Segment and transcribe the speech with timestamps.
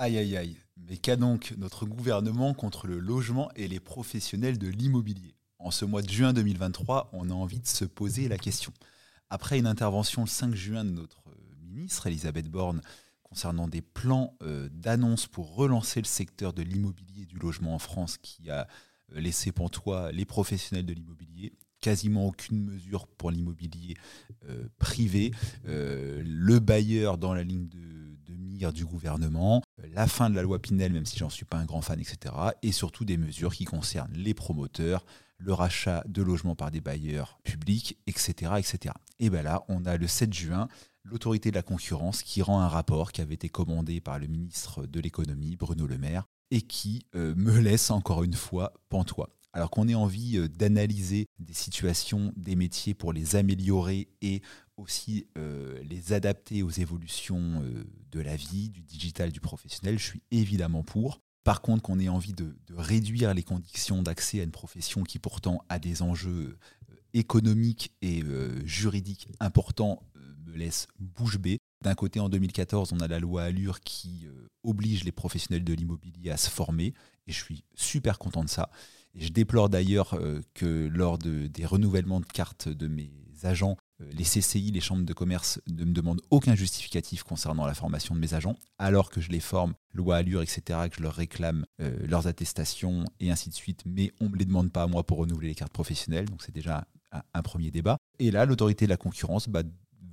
[0.00, 4.68] Aïe aïe aïe, mais qu'a donc notre gouvernement contre le logement et les professionnels de
[4.68, 5.34] l'immobilier?
[5.58, 8.72] En ce mois de juin 2023, on a envie de se poser la question.
[9.28, 11.24] Après une intervention le 5 juin de notre
[11.60, 12.80] ministre, Elisabeth Borne,
[13.24, 17.80] concernant des plans euh, d'annonce pour relancer le secteur de l'immobilier et du logement en
[17.80, 18.68] France qui a
[19.16, 23.96] euh, laissé pantois les professionnels de l'immobilier, quasiment aucune mesure pour l'immobilier
[24.48, 25.32] euh, privé,
[25.64, 27.87] le bailleur dans la ligne de
[28.72, 29.62] du gouvernement,
[29.94, 32.34] la fin de la loi Pinel, même si j'en suis pas un grand fan, etc.
[32.62, 35.04] Et surtout des mesures qui concernent les promoteurs,
[35.38, 38.52] le rachat de logements par des bailleurs publics, etc.
[38.58, 38.94] etc.
[39.20, 40.68] Et bien là, on a le 7 juin
[41.04, 44.86] l'autorité de la concurrence qui rend un rapport qui avait été commandé par le ministre
[44.86, 49.30] de l'économie, Bruno Le Maire, et qui euh, me laisse encore une fois pantois.
[49.58, 54.40] Alors qu'on ait envie euh, d'analyser des situations, des métiers pour les améliorer et
[54.76, 60.04] aussi euh, les adapter aux évolutions euh, de la vie, du digital, du professionnel, je
[60.04, 61.18] suis évidemment pour.
[61.42, 65.64] Par contre, qu'on ait envie de, réduire les conditions d'accès à une profession qui pourtant
[65.68, 66.56] a des enjeux
[67.12, 68.22] économiques et
[68.64, 70.04] juridiques importants
[70.46, 71.58] me laisse bouche bée.
[71.82, 74.26] D'un côté, en 2014, on a la loi Allure qui
[74.64, 76.92] oblige les professionnels de l'immobilier à se former,
[77.26, 78.70] et je suis super content de ça.
[79.14, 80.18] Et je déplore d'ailleurs
[80.54, 83.12] que lors de, des renouvellements de cartes de mes
[83.44, 87.74] agents, euh, les CCI, les chambres de commerce, ne me demandent aucun justificatif concernant la
[87.74, 91.14] formation de mes agents, alors que je les forme, loi Allure, etc., que je leur
[91.14, 94.82] réclame euh, leurs attestations et ainsi de suite, mais on ne me les demande pas
[94.82, 96.86] à moi pour renouveler les cartes professionnelles, donc c'est déjà
[97.32, 97.96] un, premier débat.
[98.18, 99.62] Et là, l'autorité de la concurrence bah,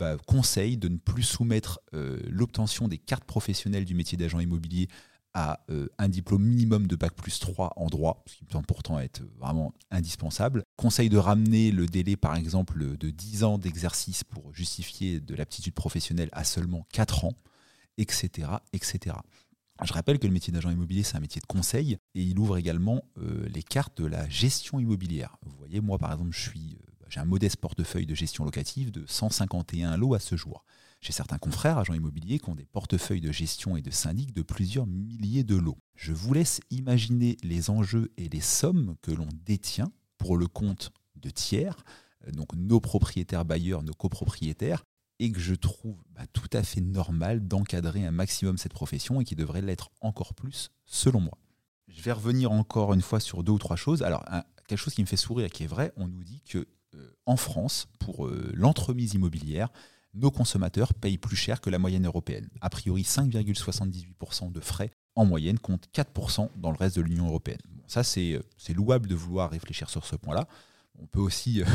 [0.00, 4.88] va conseille de ne plus soumettre euh, l'obtention des cartes professionnelles du métier d'agent immobilier
[5.32, 8.66] à euh, un diplôme minimum de Bac plus 3 en droit, ce qui me semble
[8.66, 10.64] pourtant être vraiment indispensable.
[10.76, 15.74] Conseil de ramener le délai, par exemple, de 10 ans d'exercice pour justifier de l'aptitude
[15.74, 17.34] professionnelle à seulement 4 ans,
[17.96, 18.48] etc.
[18.72, 19.16] etc.
[19.82, 22.58] Je rappelle que le métier d'agent immobilier, c'est un métier de conseil et il ouvre
[22.58, 25.36] également euh, les cartes de la gestion immobilière.
[25.46, 26.76] Vous voyez, moi, par exemple, je suis,
[27.10, 30.64] j'ai un modeste portefeuille de gestion locative de 151 lots à ce jour.
[31.00, 34.42] J'ai certains confrères agents immobiliers qui ont des portefeuilles de gestion et de syndic de
[34.42, 35.78] plusieurs milliers de lots.
[35.96, 40.92] Je vous laisse imaginer les enjeux et les sommes que l'on détient pour le compte
[41.16, 41.82] de tiers,
[42.26, 44.84] euh, donc nos propriétaires bailleurs, nos copropriétaires,
[45.18, 49.24] et que je trouve bah, tout à fait normal d'encadrer un maximum cette profession et
[49.24, 51.38] qui devrait l'être encore plus selon moi.
[51.88, 54.02] Je vais revenir encore une fois sur deux ou trois choses.
[54.02, 54.24] Alors,
[54.68, 56.66] quelque chose qui me fait sourire et qui est vrai, on nous dit que
[57.26, 59.68] en France, pour euh, l'entremise immobilière,
[60.14, 62.48] nos consommateurs payent plus cher que la moyenne européenne.
[62.60, 67.60] A priori, 5,78% de frais en moyenne contre 4% dans le reste de l'Union européenne.
[67.86, 68.42] ça, c'est
[68.74, 70.48] louable de vouloir réfléchir sur ce point-là.
[70.98, 71.66] On peut aussi euh,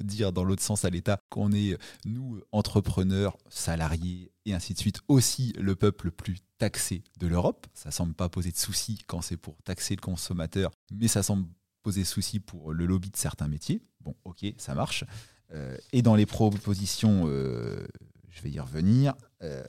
[0.02, 5.00] dire dans l'autre sens à l'État qu'on est, nous, entrepreneurs, salariés et ainsi de suite,
[5.08, 7.66] aussi le peuple le plus taxé de l'Europe.
[7.74, 11.46] Ça semble pas poser de soucis quand c'est pour taxer le consommateur, mais ça semble
[11.86, 13.80] poser soucis pour le lobby de certains métiers.
[14.00, 15.04] Bon, ok, ça marche.
[15.52, 17.86] Euh, et dans les propositions, euh,
[18.28, 19.14] je vais y revenir.
[19.40, 19.62] Euh,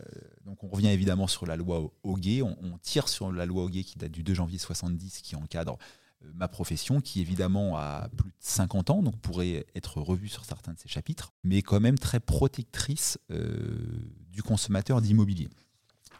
[0.44, 2.41] donc on revient évidemment sur la loi Hoguet.
[2.41, 5.77] On, tire sur la loi Hoguet qui date du 2 janvier 70, qui encadre
[6.33, 10.73] ma profession, qui évidemment a plus de 50 ans, donc pourrait être revue sur certains
[10.73, 13.19] de ses chapitres, mais quand même très protectrice
[14.31, 15.50] du consommateur d'immobilier.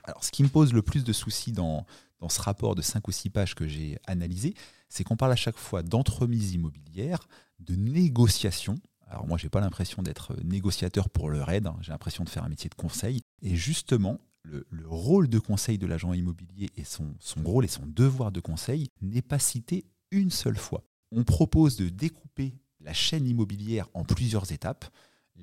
[0.04, 1.88] Alors ce qui me pose le plus de soucis dans,
[2.20, 4.54] dans ce rapport de 5 ou 6 pages que j'ai analysé,
[4.90, 7.28] c'est qu'on parle à chaque fois d'entremise immobilière,
[7.60, 11.78] de négociation, alors moi, j'ai pas l'impression d'être négociateur pour le RAID, hein.
[11.82, 13.22] j'ai l'impression de faire un métier de conseil.
[13.42, 18.32] Et justement, le, rôle de conseil de l'agent immobilier et son rôle et son devoir
[18.32, 20.84] de conseil n'est pas cité une seule fois.
[21.12, 24.86] On propose de découper la chaîne immobilière en plusieurs étapes,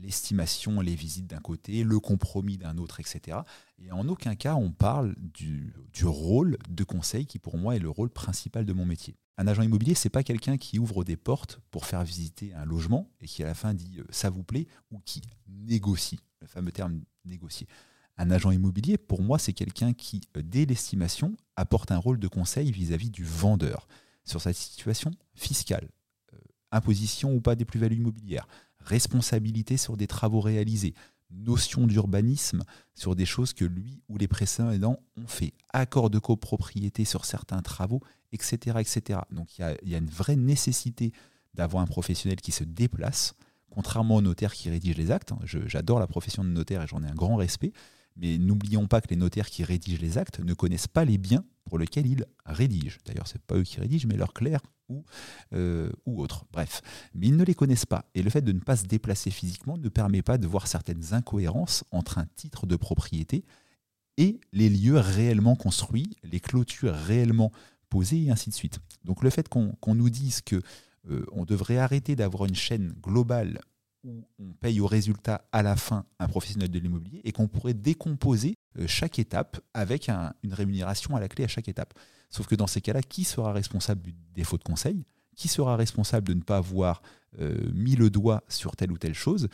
[0.00, 3.38] l'estimation, les visites d'un côté, le compromis d'un autre, etc.
[3.78, 5.72] Et en aucun cas on parle du,
[6.03, 9.16] rôle de conseil qui pour moi est le rôle principal de mon métier.
[9.37, 13.10] Un agent immobilier, c'est pas quelqu'un qui ouvre des portes pour faire visiter un logement
[13.21, 16.70] et qui à la fin dit euh, ça vous plaît ou qui négocie, le fameux
[16.70, 17.67] terme négocier.
[18.17, 22.29] Un agent immobilier, pour moi, c'est quelqu'un qui, euh, dès l'estimation, apporte un rôle de
[22.29, 23.88] conseil vis-à-vis du vendeur
[24.25, 25.88] sur sa situation fiscale,
[26.32, 26.38] euh,
[26.70, 28.46] imposition ou pas des plus-values immobilières,
[28.84, 30.94] responsabilité sur des travaux réalisés,
[31.31, 32.62] notion d'urbanisme
[32.94, 37.62] sur des choses que lui ou les précédents ont fait, accord de copropriété sur certains
[37.62, 38.00] travaux,
[38.32, 38.78] etc.
[38.81, 39.20] etc.
[39.31, 41.12] Donc il y, a, une vraie nécessité
[41.54, 43.34] d'avoir un professionnel qui se déplace,
[43.70, 45.32] contrairement au notaire qui rédige les actes.
[45.44, 47.72] J'adore la profession de notaire et j'en ai un grand respect,
[48.16, 51.44] mais n'oublions pas que les notaires qui rédigent les actes ne connaissent pas les biens
[51.64, 52.99] pour lesquels ils rédigent.
[53.06, 55.05] D'ailleurs, ce n'est pas eux qui rédigent, mais leur clerc ou,
[55.52, 56.44] euh, ou autres.
[56.52, 56.82] Bref,
[57.14, 58.05] mais ils ne les connaissent pas.
[58.14, 61.14] Et le fait de ne pas se déplacer physiquement ne permet pas de voir certaines
[61.14, 63.44] incohérences entre un titre de propriété
[64.16, 67.50] et les lieux réellement construits, les clôtures réellement
[67.88, 68.78] posées et ainsi de suite.
[69.05, 70.60] Donc le fait qu'on nous dise que
[71.10, 73.60] euh, on devrait arrêter d'avoir une chaîne globale
[74.05, 77.75] où on paye au résultat à la fin un professionnel de l'immobilier et qu'on pourrait
[77.75, 78.55] décomposer
[78.87, 81.94] chaque étape avec une rémunération à la clé à chaque étape.
[82.31, 85.05] Sauf que dans ces cas-là, qui sera responsable du défaut de conseil?
[85.37, 87.03] Qui sera responsable de ne pas avoir
[87.41, 89.49] euh, mis le doigt sur telle ou telle chose?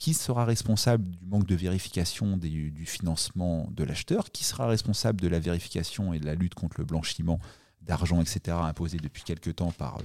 [0.00, 4.30] Qui sera responsable du manque de vérification du financement de l'acheteur?
[4.30, 7.38] Qui sera responsable de la vérification et de la lutte contre le blanchiment
[7.82, 9.98] d'argent, etc., imposé depuis quelque temps par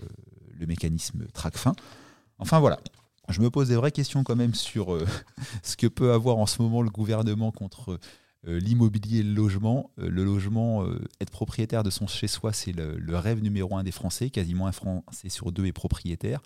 [0.58, 1.74] le mécanisme TRACFIN?
[2.40, 2.80] Enfin voilà,
[3.30, 5.06] je me pose des vraies questions quand même sur euh,
[5.64, 8.00] ce que peut avoir en ce moment le gouvernement contre euh,
[8.44, 9.92] l'immobilier et le logement.
[10.00, 10.86] Euh, le logement,
[11.20, 14.30] être propriétaire de son chez-soi, c'est le, rêve numéro un des Français.
[14.30, 16.42] Quasiment un Français sur deux est propriétaire.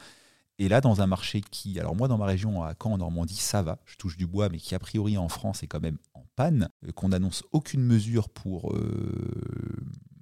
[0.57, 3.35] Et là, dans un marché qui, alors moi dans ma région à Caen en Normandie,
[3.35, 5.97] ça va, je touche du bois, mais qui a priori en France est quand même
[6.13, 8.73] en panne, qu'on n'annonce aucune mesure pour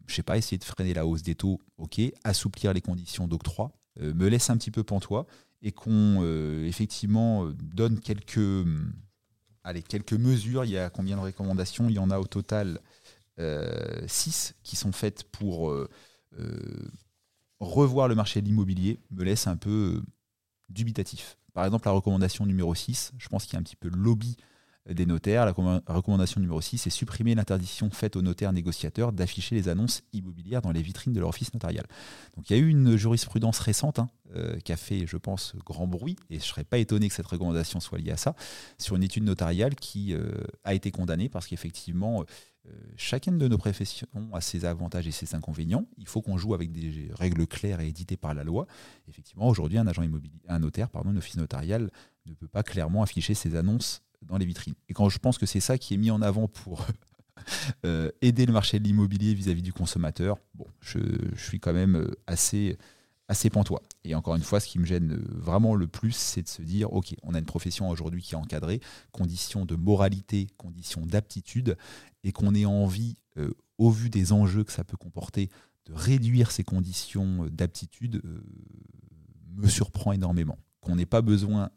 [0.07, 3.71] je sais pas, essayer de freiner la hausse des taux, ok, assouplir les conditions d'octroi,
[4.01, 5.25] euh, me laisse un petit peu pantois
[5.61, 8.67] et qu'on euh, effectivement euh, donne quelques,
[9.63, 10.65] allez, quelques mesures.
[10.65, 12.79] Il y a combien de recommandations Il y en a au total
[14.07, 15.73] 6 qui sont faites pour
[17.59, 20.03] revoir le marché de l'immobilier, me laisse un peu
[20.69, 21.37] dubitatif.
[21.53, 24.37] Par exemple, la recommandation numéro 6, je pense qu'il y a un petit peu lobby
[24.89, 25.45] des notaires.
[25.45, 30.61] La recommandation numéro 6, c'est supprimer l'interdiction faite aux notaires négociateurs d'afficher les annonces immobilières
[30.61, 31.85] dans les vitrines de leur office notarial.
[32.35, 35.55] Donc il y a eu une jurisprudence récente hein, euh, qui a fait, je pense,
[35.65, 38.35] grand bruit, et je ne serais pas étonné que cette recommandation soit liée à ça,
[38.77, 40.31] sur une étude notariale qui euh,
[40.63, 42.25] a été condamnée parce qu'effectivement,
[42.65, 45.85] euh, chacune de nos professions a ses avantages et ses inconvénients.
[45.97, 48.67] Il faut qu'on joue avec des règles claires et éditées par la loi.
[49.07, 51.89] Effectivement, aujourd'hui, un agent immobilier, un notaire, pardon, un office notarial
[52.25, 54.75] ne peut pas clairement afficher ses annonces dans les vitrines.
[54.89, 56.85] Et quand je pense que c'est ça qui est mis en avant pour
[57.85, 60.99] euh, aider le marché de l'immobilier vis-à-vis du consommateur, bon, je,
[61.37, 62.77] suis quand même euh, assez,
[63.27, 63.81] assez pantois.
[64.03, 66.61] Et encore une fois, ce qui me gêne euh, vraiment le plus, c'est de se
[66.61, 68.79] dire, OK, on a une profession aujourd'hui qui est encadrée,
[69.11, 71.77] conditions de moralité, conditions d'aptitude,
[72.23, 73.17] et qu'on ait envie,
[73.77, 75.49] au vu des enjeux que ça peut comporter,
[75.87, 78.21] de réduire ces conditions d'aptitude,
[79.57, 81.69] me surprend énormément qu'on n'ait pas besoin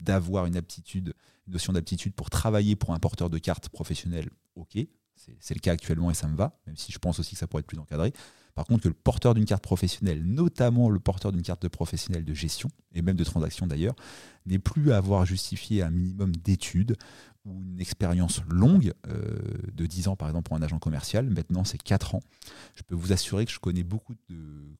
[0.00, 1.14] d'avoir une aptitude
[1.46, 4.78] une notion d'aptitude pour travailler pour un porteur de carte professionnel, ok,
[5.40, 7.46] c'est le cas actuellement et ça me va, même si je pense aussi que ça
[7.46, 8.12] pourrait être plus encadré.
[8.54, 12.34] Par contre, que le porteur d'une carte professionnelle, notamment le porteur d'une carte de de
[12.34, 13.96] gestion, et même de transaction d'ailleurs,
[14.46, 16.96] n'ait plus à avoir justifié un minimum d'études
[17.44, 19.36] ou une expérience longue, euh,
[19.72, 22.22] de 10 ans par exemple pour un agent commercial, maintenant c'est 4 ans.
[22.76, 24.76] Je peux vous assurer que je connais beaucoup de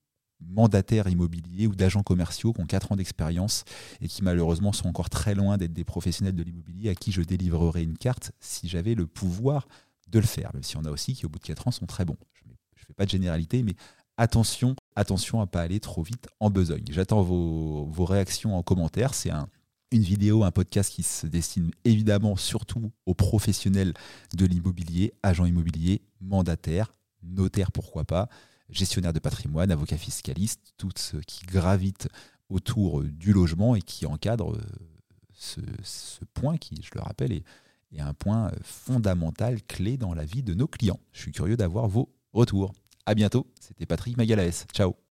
[0.49, 3.64] mandataires immobiliers ou d'agents commerciaux qui ont 4 ans d'expérience
[4.00, 7.23] et qui malheureusement sont encore très loin d'être des professionnels de l'immobilier à qui je
[7.23, 9.67] délivrerais une carte si j'avais le pouvoir
[10.08, 10.50] de le faire.
[10.55, 12.17] Même si on a aussi qui au bout de 4 ans sont très bons.
[12.35, 13.75] Je ne fais pas de généralité, mais
[14.17, 16.85] attention, attention à ne pas aller trop vite en besogne.
[16.90, 19.14] J'attends vos, réactions en commentaire.
[19.14, 19.49] C'est un,
[19.90, 23.94] une vidéo, un podcast qui se destine évidemment surtout aux professionnels
[24.37, 28.29] de l'immobilier, agents immobiliers, mandataires, notaires pourquoi pas
[28.75, 32.09] gestionnaire de patrimoine, avocat fiscaliste, tout ce qui gravite
[32.49, 34.61] autour du logement et qui encadre euh,
[35.32, 35.61] ce,
[36.35, 37.45] point qui, je le rappelle, est,
[37.93, 41.00] est, un point fondamental, clé dans la vie de nos clients.
[41.12, 42.73] Je suis curieux d'avoir vos retours.
[43.07, 44.64] À bientôt, c'était Patrick Magalaes.
[44.73, 45.03] Ciao